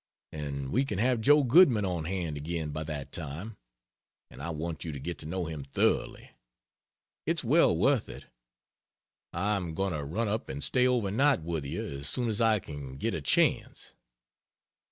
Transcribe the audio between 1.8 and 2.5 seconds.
on hand